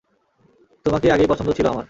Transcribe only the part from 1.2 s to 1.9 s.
পছন্দ ছিল আমার।